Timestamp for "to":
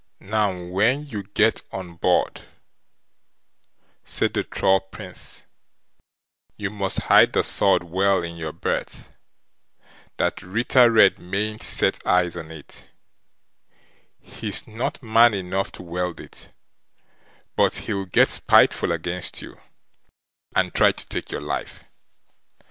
15.73-15.83, 20.93-21.05